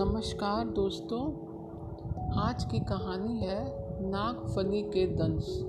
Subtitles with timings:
[0.00, 1.24] नमस्कार दोस्तों,
[2.40, 3.64] आज की कहानी है
[4.10, 5.64] नागफनी के दंश।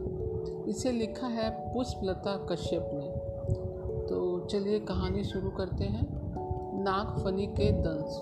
[0.68, 3.10] इसे लिखा है पुष्पलता कश्यप ने।
[4.08, 6.08] तो चलिए कहानी शुरू करते हैं।
[6.84, 8.20] नागफनी के दंश।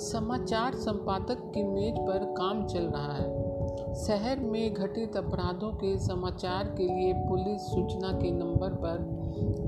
[0.00, 3.54] समाचार संपादक की मेज पर काम चल रहा है।
[3.94, 8.98] शहर में घटित अपराधों के समाचार के लिए पुलिस सूचना के नंबर पर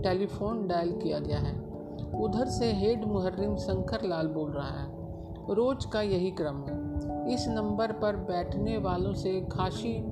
[0.02, 1.60] टेलीफोन डायल किया गया है।
[2.20, 4.99] उधर से हेड मुहर्रिम शंकर लाल बोल रहा है।
[5.52, 6.80] रोज का यही क्रम है।
[7.34, 10.04] इस नंबर पर बैठने वालों से खासी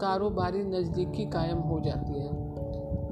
[0.00, 2.42] कारोबारी नज़दीकी कायम हो जाती है।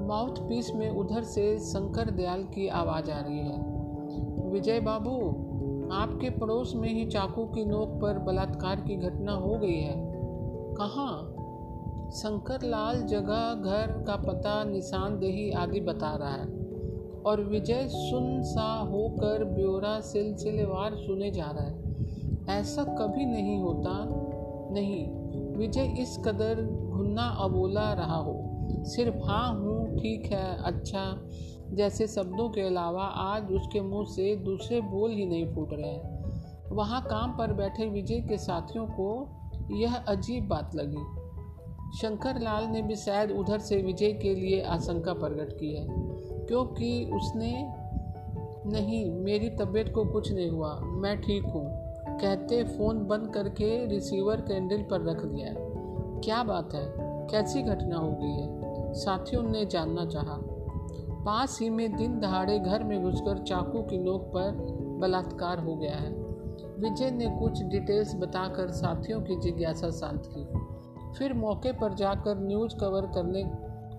[0.07, 3.71] माउथ पीस में उधर से शंकर दयाल की आवाज़ आ रही है।
[4.49, 5.17] विजय बाबू,
[5.93, 10.11] आपके पड़ोस में ही चाकू की नोक पर बलात्कार की घटना हो गई है।
[10.73, 11.35] कहाँ?
[12.11, 16.60] शंकर लाल जगह घर का पता निशानदेही आदि बता रहा है।
[17.25, 21.91] और विजय सुन सा होकर ब्योरा सिलसिलेवार सुने जा रहा है।
[22.59, 24.05] ऐसा कभी नहीं होता,
[24.73, 25.11] नहीं,
[25.57, 31.29] विजय इस कदर घुन्ना अबोला रहा हो। सिर्फ़ हाँ हूँ, ठीक है अच्छा
[31.73, 36.21] जैसे शब्दों के अलावा आज उसके मुँह से दूसरे बोल ही नहीं फूट रहे हैं।
[36.69, 39.29] वहाँ काम पर बैठे विजय के साथियों को
[39.71, 41.21] यह अजीब बात लगी।
[41.97, 46.10] शंकर लाल ने भी शायद उधर से विजय के लिए आशंका प्रकट की है।
[46.51, 47.73] क्योंकि उसने
[48.65, 51.63] नहीं, मेरी तबीयत को कुछ नहीं हुआ। मैं ठीक हूँ।
[52.19, 55.53] कहते फ़ोन बंद करके रिसीवर कैंडल पर रख दिया।
[56.19, 56.93] क्या बात है?
[57.27, 58.47] कैसी घटना हो गई है?
[58.93, 60.39] साथियों ने जानना चाहा।
[61.25, 64.51] पास ही में दिन दहाड़े घर में घुसकर चाकू की नोक पर
[64.99, 66.11] बलात्कार हो गया है।
[66.79, 70.47] विजय ने कुछ डिटेल्स बताकर साथियों की जिज्ञासा शांत की।
[71.17, 73.43] फिर मौके पर जाकर न्यूज़ कवर करने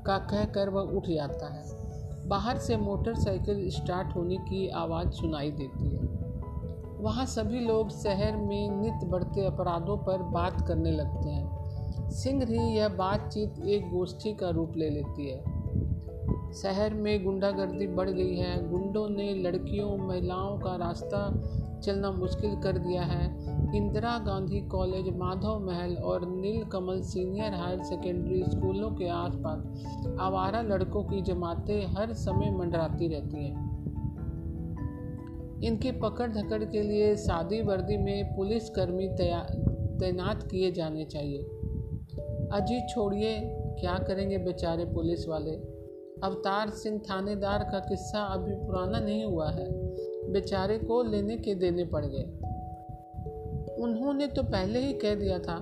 [0.06, 1.81] का कहकर वह उठ जाता है।
[2.27, 6.23] बाहर से मोटरसाइकिल स्टार्ट होने की आवाज़ सुनाई देती है।
[7.01, 11.62] वहाँ सभी लोग शहर में नित बढ़ते अपराधों पर बात करने लगते हैं।
[12.11, 15.62] सिंह ही यह बातचीत एक गोष्ठी का रूप ले लेती है।
[16.53, 21.43] शहर में गुंडागर्दी बढ़ गई है। गुंडों ने लड़कियों, महिलाओं का रास्ता
[21.82, 23.25] चलना मुश्किल कर दिया है।
[23.76, 29.84] इंदिरा गांधी कॉलेज, माधव महल और Neel Kamal senior higher secondary स्कूलों के आसपास
[30.20, 33.72] आवारा लड़कों की जमातें हर समय मंडराती रहती हैं।
[35.62, 39.09] इनकी पकड़ धकड़ के लिए शादी वर्दी में पुलिसकर्मी
[39.99, 41.38] तैनात किए जाने चाहिए।
[42.53, 43.41] अजीत, छोड़िए,
[43.81, 45.53] क्या करेंगे बेचारे पुलिस वाले?
[46.25, 49.66] अवतार सिंह थानेदार का किस्सा अभी पुराना नहीं हुआ है।
[50.31, 52.25] बेचारे को लेने के देने पड़ गए।
[53.83, 55.59] उन्होंने तो पहले ही कह दिया था,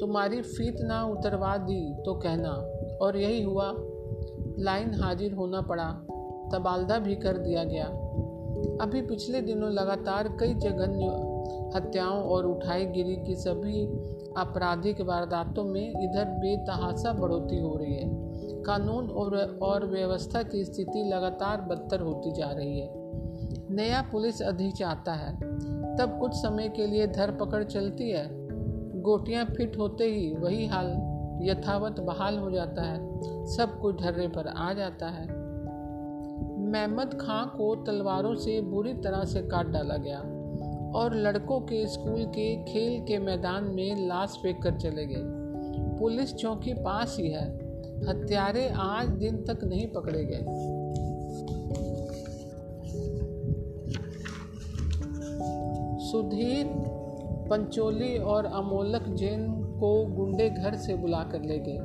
[0.00, 2.66] तुम्हारी फीत ना उतरवा दी तो कहना।
[3.02, 3.74] और यही हुआ।
[4.58, 5.92] लाइन हाजिर होना पड़ा
[6.52, 7.84] तबालदा भी कर दिया गया।
[8.80, 11.06] अभी पिछले दिनों लगातार कई जघन्य
[11.76, 13.86] हत्याओं और उठाई गिरी की सभी
[14.36, 18.10] आपराधिक वारदातों में इधर बेतहासा बढ़ोतरी हो रही है।
[18.62, 22.99] कानून और और व्यवस्था की स्थिति लगातार बदतर होती जा रही है।
[23.70, 25.34] नया पुलिस अधीक्षक आता है,
[25.96, 28.28] तब कुछ समय के लिए धरपकड़ चलती है।
[29.00, 30.86] गोटियाँ फिट होते ही वही हाल
[31.42, 32.98] यथावत बहाल हो जाता है,
[33.46, 35.26] सब कुछ ढर्रे पर आ जाता है।
[36.70, 40.18] महमद खां को तलवारों से बुरी तरह से काट डाला गया
[40.98, 45.22] और लड़कों के स्कूल के खेल के मैदान में लाश फेंक कर चले गए।
[45.98, 47.46] पुलिस चौकी पास ही है,
[48.08, 50.79] हत्यारे आज दिन तक नहीं पकड़े गए।
[56.10, 56.66] सुधीर
[57.50, 61.78] पंचोली और अमोलक जैन को गुंडे घर से बुलाकर ले गए।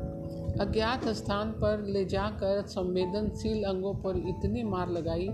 [0.66, 5.30] अज्ञात स्थान पर ले जाकर संवेदनशील अंगों पर इतनी मार लगाई,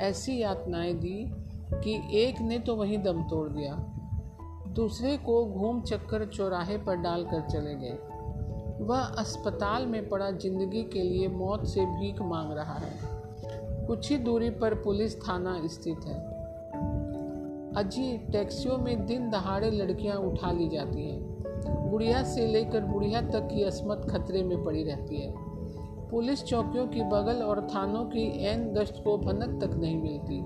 [0.00, 1.32] ऐसी यातनाएँ दी
[1.74, 3.74] कि एक ने तो वहीं दम तोड़ दिया।
[4.68, 7.98] दूसरे को घूम चक्कर चौराहे पर डालकर चले गए।
[8.84, 12.92] वह अस्पताल में पड़ा ज़िंदगी के लिए मौत से भीख मांग रहा है।
[13.86, 16.33] कुछ ही दूरी पर पुलिस थाना स्थित है।
[17.76, 23.48] अजी टैक्सियों में दिन दहाड़े लड़कियाँ उठा ली जाती हैं। बुढ़िया से लेकर बुढ़िया तक
[23.54, 25.32] की असमत खतरे में पड़ी रहती है।
[26.10, 30.42] पुलिस चौकियों की बगल और थानों की एन गश्त को भनक तक नहीं मिलती।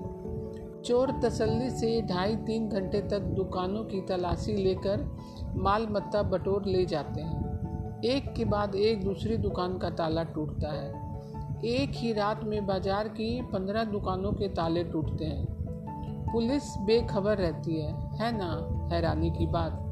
[0.81, 5.05] चोर तसल्ली से ढाई तीन घंटे तक दुकानों की तलाशी लेकर
[5.55, 10.71] माल मत्ता बटोर ले जाते हैं। एक के बाद एक दूसरी दुकान का ताला टूटता
[10.71, 11.07] है।
[11.65, 15.58] एक ही रात में बाज़ार की पंद्रह दुकानों के ताले टूटते हैं।
[16.33, 18.79] पुलिस बेखबर रहती है है ना?
[18.95, 19.85] हैरानी की बात।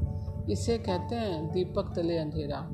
[0.50, 2.68] इसे कहते हैं दीपक तले अंधेरा।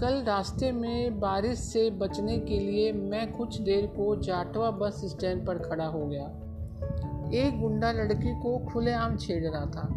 [0.00, 5.46] कल रास्ते में बारिश से बचने के लिए मैं कुछ देर को जाटवा बस स्टैंड
[5.46, 6.26] पर खड़ा हो गया।
[7.32, 9.88] एक गुंडा लड़की को खुलेआम छेड़ रहा था।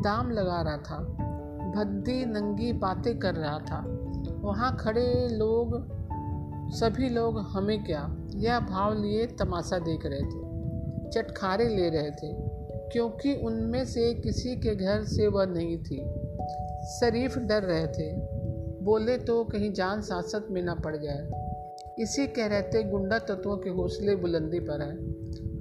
[0.00, 0.98] दाम लगा रहा था।
[1.76, 3.84] भद्दी नंगी बातें कर रहा था।
[4.40, 5.88] वहाँ खड़े लोग,
[6.70, 8.16] सभी लोग, हमें क्या?
[8.34, 10.47] यह भाव लिए तमाशा देख रहे थे।
[11.08, 12.32] चटखारे ले रहे थे,
[12.92, 16.14] क्योंकि उनमें से किसी के घर से वह नहीं थी।
[17.00, 18.38] शरीफ डर रहे थे।
[18.84, 21.30] बोले तो कहीं जान सासत में ना पड़ जाए।
[21.98, 25.18] इसी कह रहते गुंडा तत्वों के हौसले बुलंदी पर हैं।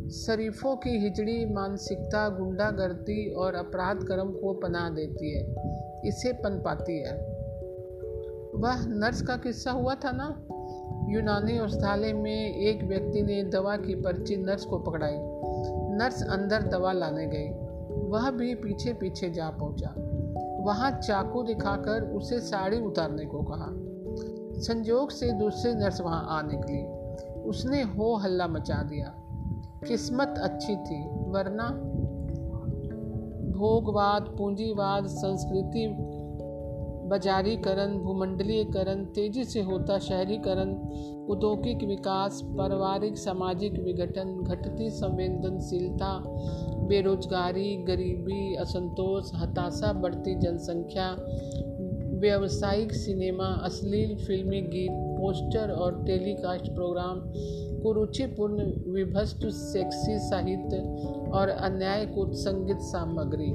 [0.10, 5.56] शरीफों की हिजड़ी मानसिकता गुंडागर्दी और अपराध कर्म को पनाह देती है।
[6.06, 7.14] इसे पन पाती है।
[8.56, 10.48] वह नर्स का किस्सा हुआ था ना?
[11.10, 15.16] यूनानी औषधालय में एक व्यक्ति ने दवा की पर्ची नर्स को पकड़ाई।
[15.98, 17.68] नर्स अंदर दवा लाने गई।
[18.10, 19.94] वह भी पीछे पीछे जा पहुँचा।
[20.64, 23.68] वहाँ चाकू दिखाकर उसे साड़ी उतारने को कहा।
[24.62, 26.98] संजोग से दूसरी नर्स वहाँ आ निकली।
[27.42, 29.14] उसने हो हल्ला मचा दिया।
[29.88, 31.70] किस्मत अच्छी थी, वरना
[33.58, 36.07] भोगवाद, पूंजीवाद, संस्कृति
[37.10, 40.70] बाजारीकरण भूमंडलीकरण तेज़ी से होता शहरीकरण
[41.30, 46.24] औद्योगिक विकास, पारिवारिक, सामाजिक विघटन, घटती संवेदनशीलता,
[46.88, 51.16] बेरोजगारी, गरीबी, असंतोष, हताशा, बढ़ती जनसंख्या,
[52.20, 57.22] व्यावसायिक सिनेमा, अश्लील फिल्मी गीत, पोस्टर और टेलीकास्ट प्रोग्राम,
[57.84, 60.78] कुरुचिपूर्ण, विभस्त सेक्सी साहित्य
[61.32, 63.52] और अन्याय को संगीत सामग्री।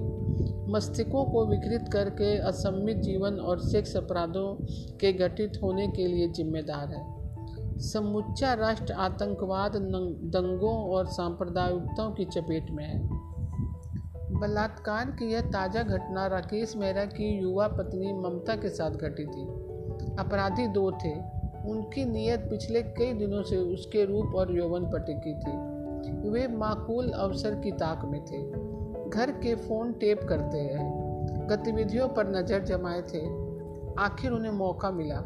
[0.73, 4.55] मस्तिष्कों को विकृत करके असमित जीवन और सेक्स अपराधों
[5.01, 7.23] के घटित होने के लिए जिम्मेदार है।
[7.79, 13.01] समूचा राष्ट्र आतंकवाद दंगों और सांप्रदायिकताओं की चपेट में है।
[14.41, 19.43] बलात्कार की यह ताज़ा घटना राकेश मेहरा की युवा पत्नी ममता के साथ घटी थी।
[20.19, 21.15] अपराधी दो थे।
[21.71, 27.11] उनकी नीयत पिछले कई दिनों से उसके रूप और यौवन पर टिकी थी। वे माकूल
[27.11, 28.72] अवसर की ताक में थे।
[29.15, 33.21] घर के फ़ोन टेप करते हैं। गतिविधियों पर नज़र जमाए थे।
[34.03, 35.23] आखिर उन्हें मौका मिला।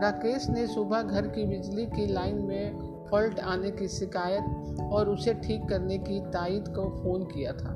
[0.00, 2.78] राकेश ने सुबह घर की बिजली की लाइन में
[3.10, 7.74] फॉल्ट आने की शिकायत और उसे ठीक करने की तायद को फ़ोन किया था।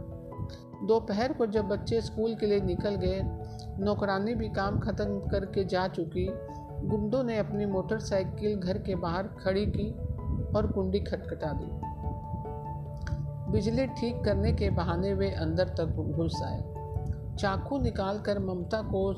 [0.87, 3.21] दोपहर को जब बच्चे स्कूल के लिए निकल गए,
[3.79, 6.29] नौकरानी भी काम ख़त्म करके जा चुकी।
[6.89, 9.91] गुंडों ने अपनी मोटरसाइकिल घर के बाहर खड़ी की
[10.57, 11.90] और कुंडी खटखटा दी।
[13.51, 16.61] बिजली ठीक करने के बहाने वे अंदर तक घुस आए।
[17.39, 19.13] चाकू निकालकर ममता को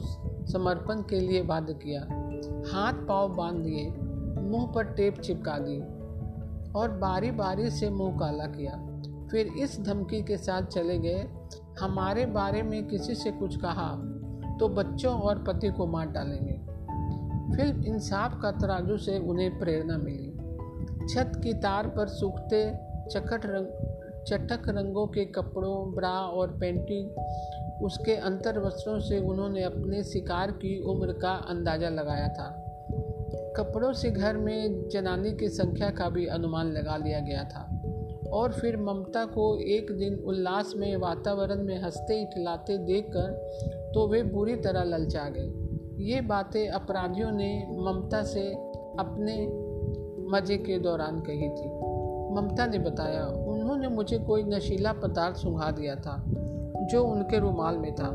[0.47, 2.01] समर्पण के लिए बाध्य किया।
[2.73, 3.91] हाथ पाँव बाँध दिए,
[4.43, 5.79] मुँह पर टेप चिपका दी
[6.73, 8.73] और बारी बारी से मुँह काला किया।
[9.31, 11.29] फिर इस धमकी के साथ चले गए,
[11.81, 13.89] हमारे बारे में किसी से कुछ कहा
[14.61, 16.59] तो बच्चों और पति को मार डालेंगे।
[17.57, 20.31] फिर इंसाफ का तराजू से उन्हें प्रेरणा मिली।
[21.09, 22.65] छत की तार पर सूखते
[23.11, 23.67] चकट रंग
[24.27, 30.83] चटक रंगों के कपड़ों, ब्रा और पेंटिंग उसके अंतर वस्त्रों से उन्होंने अपने शिकार की
[30.83, 32.49] उम्र का अंदाज़ा लगाया था।
[33.57, 37.69] कपड़ों से घर में जनानी की संख्या का भी अनुमान लगा लिया गया था।
[38.33, 44.23] और फिर ममता को एक दिन उल्लास में वातावरण में हँसते इठलाते देखकर तो वे
[44.23, 48.49] बुरी तरह ललचा गए ये बातें अपराधियों ने ममता से
[48.99, 49.35] अपने
[50.31, 51.69] मज़े के दौरान कही थी।
[52.35, 53.25] ममता ने बताया
[53.83, 56.25] उन्होंने मुझे कोई नशीला पदार्थ सुंघा दिया था,
[56.93, 58.11] जो उनके रुमाल में था।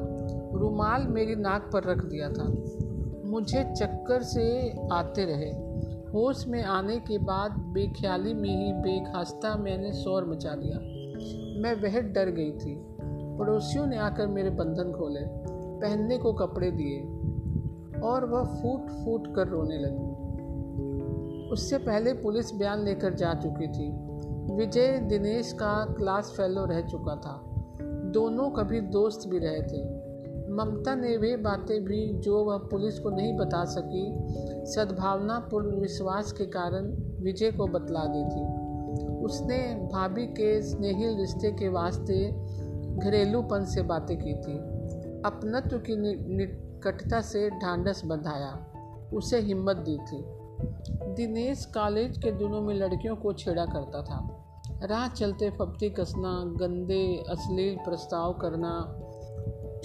[0.53, 2.43] रुमाल मेरी नाक पर रख दिया था।
[3.29, 5.51] मुझे चक्कर से आते रहे।
[6.11, 10.77] होश में आने के बाद बेख्याली में ही बेखास्ता मैंने शोर मचा दिया।
[11.61, 12.85] मैं वह डर गई थी।
[13.37, 15.21] पड़ोसियों ने आकर मेरे बंधन खोले,
[15.81, 17.01] पहनने को कपड़े दिए,
[18.01, 20.27] और वह फूट फूट कर रोने लगी।
[21.49, 24.16] उससे पहले पुलिस बयान लेकर जा चुकी थी।
[24.51, 27.41] विजय दिनेश का क्लास फेलो रह चुका था।
[28.11, 30.07] दोनों कभी दोस्त भी रहे थे।
[30.51, 34.17] ममता ने वे बातें भी जो वह पुलिस को नहीं बता सकी
[34.71, 36.83] सद्भावनापूर्ण विश्वास के कारण
[37.23, 38.67] विजय को बतला दी थी।
[39.25, 42.31] उसने भाभी के स्नेहिल रिश्ते के वास्ते
[42.97, 44.57] घरेलूपन से बातें की थी।
[45.25, 45.95] अपनत्व की
[46.35, 48.67] निकटता से ढांढस बंधाया।
[49.13, 54.43] उसे हिम्मत दी थी। दिनेश कॉलेज के दिनों में लड़कियों को छेड़ा करता था।
[54.83, 58.71] राह चलते फपती कसना, गंदे, अश्लील प्रस्ताव करना,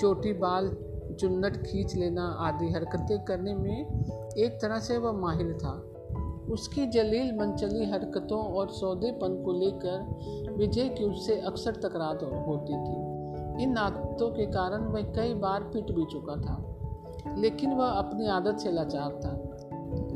[0.00, 0.76] चोटी बाल
[1.20, 4.04] चुन्नट खींच लेना आदि हरकतें करने में
[4.38, 5.72] एक तरह से वह माहिर था।
[6.52, 13.62] उसकी जलील मनचली हरकतों और सौदेपन को लेकर विजय की उससे अक्सर तकरार होती थी।
[13.62, 16.56] इन आदतों के कारण वह कई बार पिट भी चुका था,
[17.38, 19.51] लेकिन वह अपनी आदत से लाचार था।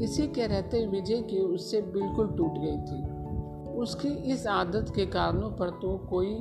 [0.02, 3.02] इसी के रहते विजय की उससे बिल्कुल टूट गई थी।
[3.74, 6.34] उसकी इस आदत के कारणों पर तो कोई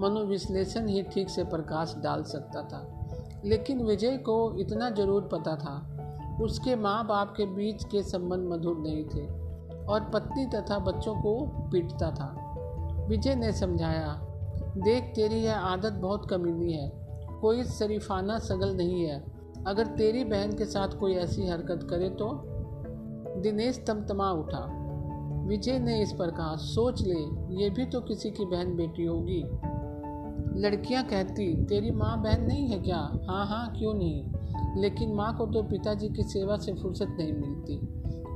[0.00, 5.76] मनोविश्लेषण ही ठीक से प्रकाश डाल सकता था। लेकिन विजय को इतना ज़रूर पता था,
[6.42, 9.26] उसके माँ बाप के बीच के संबंध मधुर नहीं थे
[9.84, 11.34] और पत्नी तथा बच्चों को
[11.70, 12.26] पीटता था।
[13.08, 14.12] विजय ने समझाया,
[14.76, 16.90] देख, तेरी यह आदत बहुत कमीनी है,
[17.40, 19.22] कोई शरीफाना सगल नहीं है।
[19.66, 22.28] अगर तेरी बहन के साथ कोई ऐसी हरकत करे तो
[23.36, 24.84] दिनेश तमतमा उठा।
[25.46, 27.20] विजय ने इस पर कहा, सोच ले,
[27.62, 29.44] ये भी तो किसी की बहन बेटी होगी।
[30.60, 32.96] लड़कियाँ कहती, तेरी माँ बहन नहीं है क्या?
[32.96, 34.24] हाँ हाँ क्यों नहीं?
[34.82, 37.80] लेकिन माँ को तो पिताजी की सेवा से फुर्सत नहीं मिलती।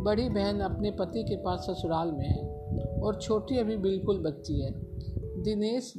[0.02, 2.48] बड़ी बहन अपने पति के पास ससुराल में है
[3.00, 4.70] और छोटी अभी बिल्कुल बच्ची है।
[5.42, 5.94] दिनेश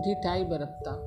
[0.00, 1.06] ढिठाई बरतता।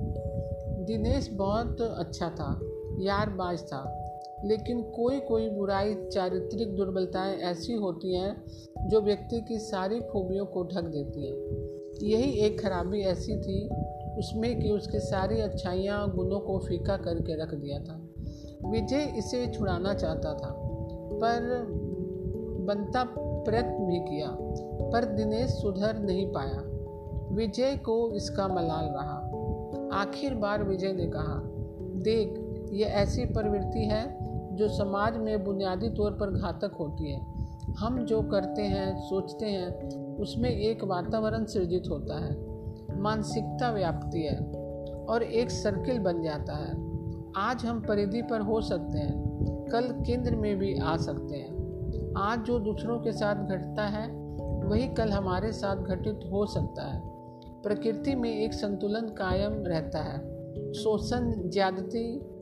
[0.83, 2.59] दिनेश बहुत अच्छा था,
[3.00, 4.02] यार बाज था।
[4.45, 8.43] लेकिन कोई कोई बुराई चारित्रिक दुर्बलताएँ ऐसी होती हैं
[8.88, 11.63] जो व्यक्ति की सारी खूबियों को ढक देती हैं।
[12.03, 13.69] यही एक खराबी ऐसी थी
[14.19, 18.09] उसमें कि उसकी सारी अच्छाइयाँ गुणों को फीका करके रख दिया था।
[18.69, 20.53] विजय इसे छुड़ाना चाहता था,
[21.13, 21.65] पर
[22.59, 24.38] बनता प्रयत्न भी किया,
[24.89, 26.63] पर दिनेश सुधर नहीं पाया।
[27.35, 29.29] विजय को इसका मलाल रहा।
[30.01, 31.41] आखिर बार विजय ने कहा,
[31.95, 32.39] देख,
[32.73, 34.23] ये ऐसी प्रवृत्ति है
[34.55, 37.33] जो समाज में बुनियादी तौर पर घातक होती है।
[37.77, 42.53] हम जो करते हैं, सोचते हैं, उसमें एक वातावरण सृजित होता है।
[43.01, 44.38] मानसिकता व्याप्ति है
[45.05, 46.93] और एक सर्किल बन जाता है।
[47.38, 49.24] आज हम परिधि पर हो सकते हैं,
[49.72, 51.53] कल केंद्र में भी आ सकते हैं।
[52.17, 54.24] आज जो दूसरों के साथ घटता है,
[54.67, 57.01] वही कल हमारे साथ घटित हो सकता है।
[57.63, 60.19] प्रकृति में एक संतुलन कायम रहता है।
[60.74, 62.32] शोषण, ज्यादती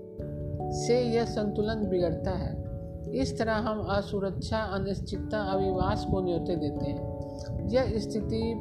[0.72, 2.72] से यह संतुलन बिगड़ता है।
[3.13, 7.22] इस तरह हम असुरक्षा, अनिश्चितता, अविवास को न्योते देते हैं।
[7.70, 8.54] यह स्थिति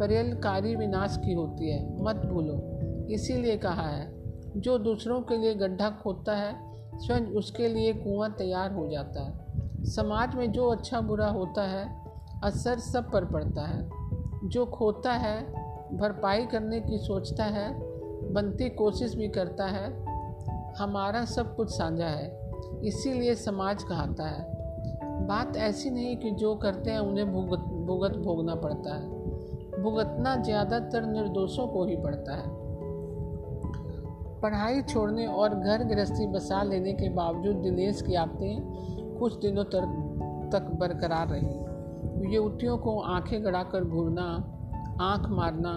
[0.00, 2.80] पर्यलकारी विनाश की होती है। मत भूलो।
[3.10, 4.14] इसीलिए कहा है,
[4.56, 6.54] जो दूसरों के लिए गड्ढा खोदता है,
[6.98, 9.46] स्वयं उसके लिए कुआँ तैयार हो जाता है।
[9.84, 12.04] समाज में जो अच्छा बुरा होता है,
[12.44, 13.90] असर सब पर पड़ता है।
[14.44, 15.46] जो खोता है,
[15.96, 17.80] भरपाई करने की सोचता है,
[18.32, 20.09] बनती कोशिश भी करता है
[20.78, 22.28] हमारा सब कुछ साझा है,
[22.84, 24.44] इसीलिए समाज कहता है।
[25.26, 31.02] बात ऐसी नहीं कि जो करते हैं उन्हें भुगत भुगत भोगना पड़ता है। भुगतना ज़्यादातर
[31.02, 32.48] निर्दोषों को ही पड़ता है।
[34.40, 39.96] पढ़ाई छोड़ने और घर गृहस्थी बसा लेने के बावजूद दिनेश की आदतें कुछ दिनों तक
[40.52, 44.26] तक बरकरार रही। युवतियों को आँखें गड़ाकर घूरना,
[45.00, 45.72] आँख मारना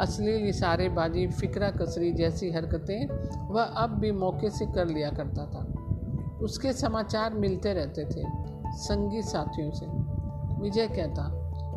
[0.00, 3.06] अश्लील इशारेबाजी फिक्रा कसरी जैसी हरकतें
[3.48, 5.64] वह अब भी मौके से कर लिया करता था।
[6.44, 8.24] उसके समाचार मिलते रहते थे
[8.76, 9.86] संगीत साथियों से।
[10.62, 11.28] विजय कहता,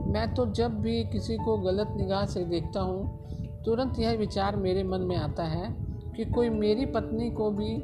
[0.07, 3.27] मैं तो जब भी किसी को गलत निगाह से देखता हूँ,
[3.65, 5.75] तुरंत यह विचार मेरे मन में आता है
[6.15, 7.77] कि कोई मेरी पत्नी को भी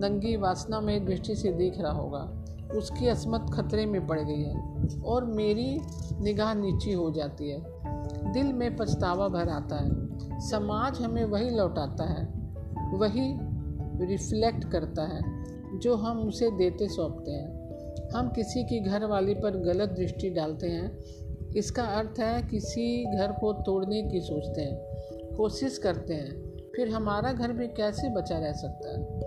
[0.00, 2.42] नंगी वासना में दृष्टि से देख रहा होगा।
[2.76, 5.80] उसकी असमत खतरे में पड़ गई है और मेरी
[6.20, 7.71] निगाह नीची हो जाती है।
[8.30, 9.90] दिल में पछतावा भर आता है।
[10.40, 12.24] समाज हमें वही लौटाता है,
[12.98, 13.38] वही
[14.06, 15.22] रिफ्लेक्ट करता है,
[15.78, 17.62] जो हम उसे देते सौंपते हैं।
[18.14, 20.98] हम किसी की घर वाली पर गलत दृष्टि डालते हैं।
[21.56, 24.78] इसका अर्थ है किसी घर को तोड़ने की सोचते हैं,
[25.36, 29.20] कोशिश करते हैं। फिर हमारा घर भी कैसे बचा रह सकता है?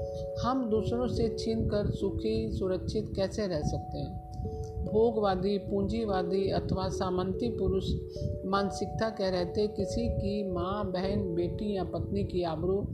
[0.45, 4.24] हम दूसरों से छीन कर सुखी, सुरक्षित कैसे रह सकते हैं?
[4.85, 7.91] भोगवादी, पूंजीवादी अथवा सामंती पुरुष
[8.45, 12.85] मानसिकता कह रहे थे, किसी की माँ, बहन, बेटी या पत्नी की आबरू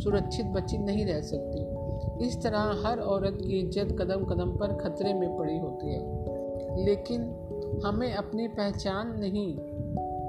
[0.00, 1.86] सुरक्षित बची नहीं रह सकती।
[2.26, 7.22] इस तरह हर औरत की इज़्ज़त कदम कदम पर खतरे में पड़ी होती है। लेकिन
[7.84, 9.56] हमें अपनी पहचान नहीं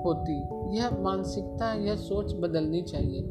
[0.03, 0.37] होती।
[0.77, 3.21] यह मानसिकता यह सोच बदलनी चाहिए।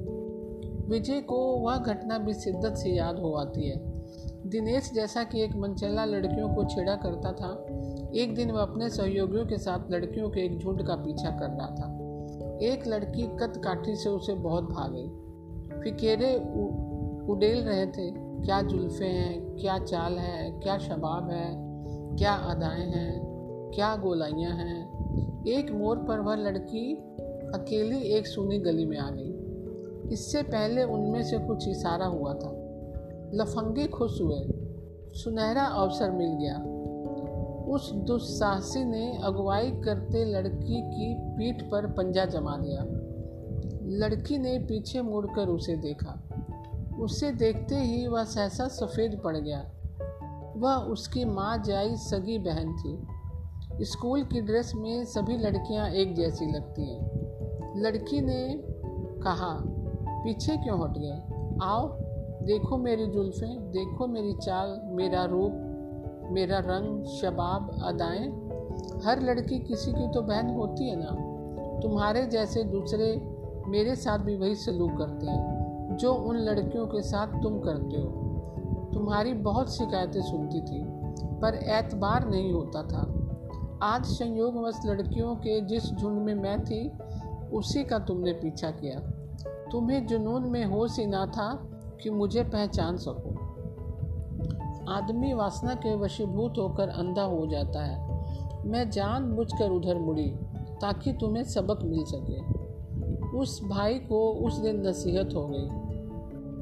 [0.88, 3.96] विजय को वह घटना भी शिद्दत से याद हो आती है।
[4.46, 7.66] दिनेश जैसा कि एक मनचला लड़कियों को छेड़ा करता था
[8.16, 11.66] एक दिन वह अपने सहयोगियों के साथ लड़कियों के एक झुंड का पीछा कर रहा
[11.66, 11.98] था।
[12.62, 15.26] एक लड़की कत काठी से उसे बहुत भाग। गई
[15.80, 16.36] फिकेरे
[17.32, 21.50] उडेल रहे थे, क्या जुल्फ़े हैं, क्या चाल है, क्या शबाब है,
[22.16, 23.22] क्या अदाएँ हैं,
[23.74, 24.96] क्या गोलाइयाँ हैं।
[25.46, 26.94] एक मोड़ पर वह लड़की
[27.54, 29.32] अकेली एक सुनी गली में आ गई।
[30.12, 32.50] इससे पहले उनमें से कुछ इशारा हुआ था।
[33.34, 34.38] लफंगे खुश हुए।
[35.12, 36.75] सुनहरा अवसर मिल गया।
[37.68, 43.02] उस दुस्साहसी ने अगुवाई करते लड़की की पीठ पर पंजा जमा दिया
[43.88, 46.22] लड़की ने पीछे मुड़कर उसे देखा।
[47.00, 49.70] उसे देखते ही वह सहसा सफ़ेद पड़ गया।
[50.56, 53.06] वह उसकी माँ जाई सगी बहन थी।
[53.84, 57.10] स्कूल की ड्रेस में सभी लड़कियाँ एक जैसी लगती हैं।
[57.82, 58.60] लड़की ने
[59.22, 59.62] कहा,
[60.24, 61.20] पीछे क्यों हट गए?
[61.62, 61.88] आओ,
[62.46, 65.65] देखो मेरी जुल्फ़ें, देखो मेरी चाल, मेरा रूप
[66.30, 68.28] मेरा रंग शबाब अदाएँ।
[69.04, 71.10] हर लड़की किसी की तो बहन होती है ना।
[71.80, 73.22] तुम्हारे जैसे दूसरे
[73.68, 78.22] मेरे साथ भी वही सलूक करते हैं, जो उन लड़कियों के साथ तुम करते हो।
[78.94, 80.84] तुम्हारी बहुत शिकायतें सुनती थी,
[81.40, 83.12] पर एतबार नहीं होता था।
[83.82, 86.92] आज संयोगवश लड़कियों के जिस झुंड में मैं थी,
[87.52, 89.00] उसी का तुमने पीछा किया।
[89.72, 91.68] तुम्हें जुनून में होश ही ना था
[92.02, 93.35] कि मुझे पहचान सको।
[94.88, 98.16] आदमी वासना के वशीभूत होकर अंधा हो जाता है।
[98.66, 100.30] मैं जान कर उधर मुड़ी,
[100.80, 102.66] ताकि तुम्हें सबक मिल सके।
[103.38, 105.68] उस भाई को उस दिन नसीहत हो गई।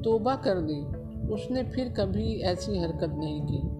[0.01, 3.75] तोबा कर दी। उसने फिर कभी ऐसी हरकत नहीं की।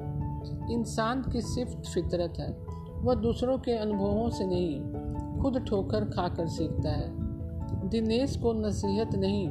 [0.73, 2.57] इंसान की सिर्फ़ फितरत है।
[2.95, 4.81] वह दूसरों के अनुभवों से नहीं,
[5.41, 7.11] खुद ठोकर खाकर सीखता है।
[7.89, 9.47] दिनेश को नसीहत नहीं,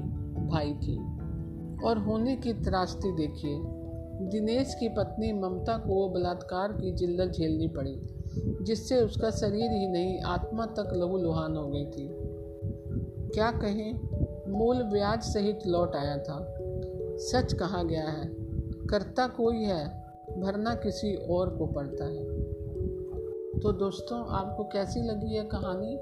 [0.49, 0.97] भाई थी।
[1.85, 3.74] और होने की त्रासदी देखिए।
[4.25, 8.03] दिनेश की पत्नी ममता को बलात्कार की जिल्लत झेलनी पड़ी,
[8.63, 12.09] जिससे उसका शरीर ही नहीं, आत्मा तक लहूलुहान हो गई थी।
[13.29, 14.01] क्या कहें,
[14.53, 16.55] मूल ब्याज सहित लौट आया था।
[17.17, 18.29] सच कहा गया है,
[18.87, 20.05] करता कोई है,
[20.39, 22.25] भरना किसी और को पड़ता है।
[23.61, 25.97] तो दोस्तों, आपको कैसी लगी यह कहानी?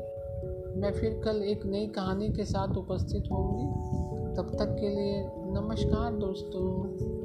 [0.81, 3.93] मैं फिर कल एक नई कहानी के साथ उपस्थित होंगी।
[4.37, 7.22] तब तक के लिए नमस्कार दोस्तों।